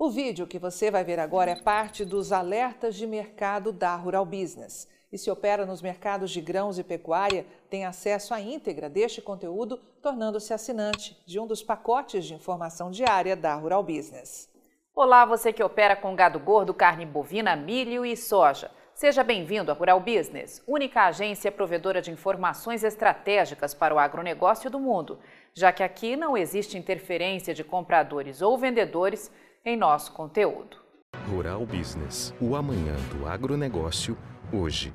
[0.00, 4.24] O vídeo que você vai ver agora é parte dos alertas de mercado da Rural
[4.24, 4.86] Business.
[5.10, 9.76] E se opera nos mercados de grãos e pecuária, tem acesso à íntegra deste conteúdo,
[10.00, 14.48] tornando-se assinante de um dos pacotes de informação diária da Rural Business.
[14.94, 18.70] Olá, você que opera com gado gordo, carne bovina, milho e soja.
[18.94, 24.78] Seja bem-vindo à Rural Business, única agência provedora de informações estratégicas para o agronegócio do
[24.78, 25.18] mundo,
[25.54, 29.28] já que aqui não existe interferência de compradores ou vendedores
[29.68, 30.78] em nosso conteúdo.
[31.30, 34.16] Rural Business, o amanhã do agronegócio,
[34.52, 34.92] hoje.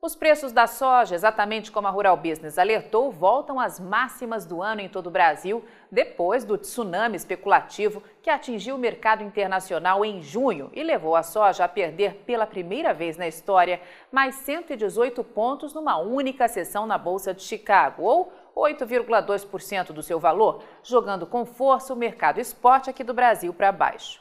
[0.00, 4.80] Os preços da soja, exatamente como a Rural Business alertou, voltam às máximas do ano
[4.80, 10.70] em todo o Brasil, depois do tsunami especulativo que atingiu o mercado internacional em junho
[10.72, 13.80] e levou a soja a perder pela primeira vez na história
[14.12, 20.64] mais 118 pontos numa única sessão na Bolsa de Chicago, ou 8,2% do seu valor,
[20.82, 24.20] jogando com força o mercado esporte aqui do Brasil para baixo.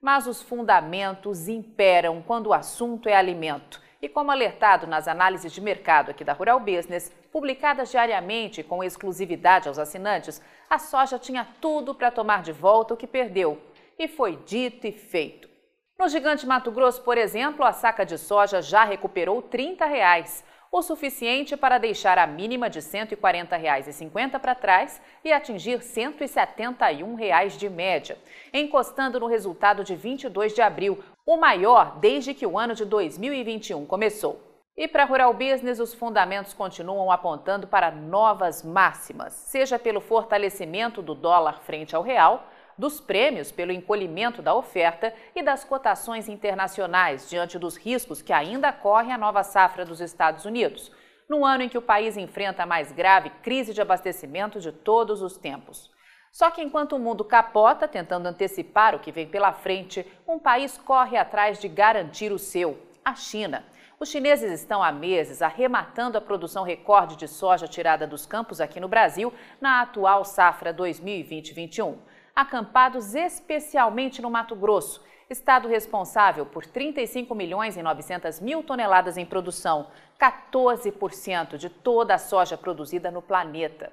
[0.00, 3.80] Mas os fundamentos imperam quando o assunto é alimento.
[4.00, 9.68] E como alertado nas análises de mercado aqui da Rural Business, publicadas diariamente com exclusividade
[9.68, 13.60] aos assinantes, a soja tinha tudo para tomar de volta o que perdeu.
[13.98, 15.48] E foi dito e feito.
[15.96, 20.80] No Gigante Mato Grosso, por exemplo, a saca de soja já recuperou 30 reais o
[20.80, 27.68] suficiente para deixar a mínima de R$ 140,50 para trás e atingir 171 reais de
[27.68, 28.16] média,
[28.54, 33.84] encostando no resultado de 22 de abril, o maior desde que o ano de 2021
[33.84, 34.40] começou.
[34.74, 41.14] E para Rural Business, os fundamentos continuam apontando para novas máximas, seja pelo fortalecimento do
[41.14, 47.58] dólar frente ao real, dos prêmios pelo encolhimento da oferta e das cotações internacionais diante
[47.58, 50.90] dos riscos que ainda corre a nova safra dos Estados Unidos,
[51.28, 55.22] no ano em que o país enfrenta a mais grave crise de abastecimento de todos
[55.22, 55.90] os tempos.
[56.30, 60.78] Só que enquanto o mundo capota, tentando antecipar o que vem pela frente, um país
[60.78, 63.64] corre atrás de garantir o seu, a China.
[64.00, 68.80] Os chineses estão há meses arrematando a produção recorde de soja tirada dos campos aqui
[68.80, 71.96] no Brasil na atual safra 2020-21
[72.34, 79.24] acampados especialmente no Mato Grosso, estado responsável por 35 milhões e 900 mil toneladas em
[79.24, 79.86] produção,
[80.20, 83.92] 14% de toda a soja produzida no planeta.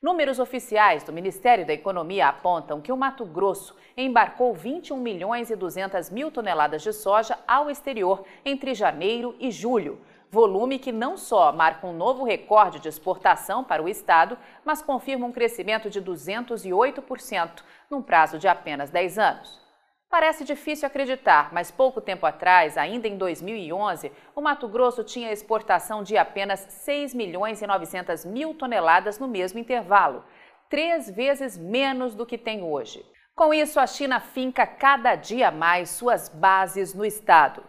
[0.00, 5.56] Números oficiais do Ministério da Economia apontam que o Mato Grosso embarcou 21 milhões e
[5.56, 9.98] 200 mil toneladas de soja ao exterior entre janeiro e julho,
[10.30, 15.26] volume que não só marca um novo recorde de exportação para o estado, mas confirma
[15.26, 19.68] um crescimento de 208% num prazo de apenas 10 anos.
[20.10, 26.02] Parece difícil acreditar, mas pouco tempo atrás, ainda em 2011, o Mato Grosso tinha exportação
[26.02, 30.24] de apenas 6 milhões e 900 mil toneladas no mesmo intervalo,
[30.70, 33.04] três vezes menos do que tem hoje.
[33.34, 37.62] Com isso, a China finca cada dia mais suas bases no estado.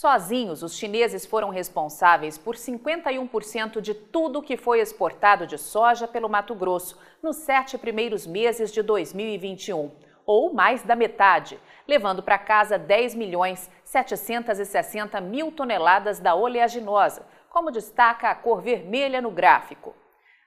[0.00, 6.26] Sozinhos, os chineses foram responsáveis por 51% de tudo que foi exportado de soja pelo
[6.26, 9.90] Mato Grosso nos sete primeiros meses de 2021,
[10.24, 17.70] ou mais da metade, levando para casa 10 milhões 760 mil toneladas da oleaginosa, como
[17.70, 19.94] destaca a cor vermelha no gráfico.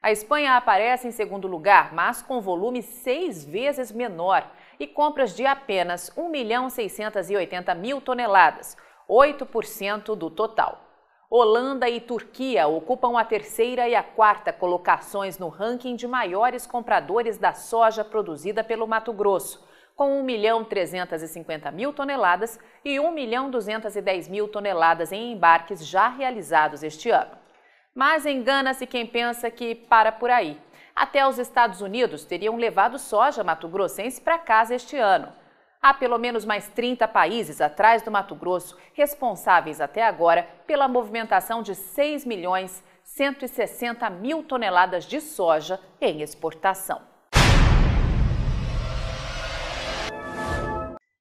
[0.01, 4.49] A Espanha aparece em segundo lugar, mas com volume seis vezes menor
[4.79, 8.75] e compras de apenas 1 milhão 680 mil toneladas,
[9.13, 10.81] 8% do total.
[11.29, 17.37] Holanda e Turquia ocupam a terceira e a quarta colocações no ranking de maiores compradores
[17.37, 19.63] da soja produzida pelo Mato Grosso,
[19.95, 26.07] com 1 milhão 350 mil toneladas e 1 milhão 210 mil toneladas em embarques já
[26.07, 27.37] realizados este ano.
[27.93, 30.59] Mas engana-se quem pensa que para por aí.
[30.95, 35.42] Até os Estados Unidos teriam levado soja mato-grossense para casa este ano.
[35.83, 41.61] Há pelo menos mais 30 países atrás do Mato Grosso responsáveis até agora pela movimentação
[41.61, 47.01] de 6 milhões 160 mil toneladas de soja em exportação.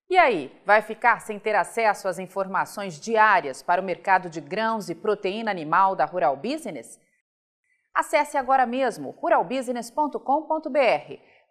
[0.09, 4.89] E aí, vai ficar sem ter acesso às informações diárias para o mercado de grãos
[4.89, 7.01] e proteína animal da Rural Business?
[7.93, 11.32] Acesse agora mesmo ruralbusiness.com.br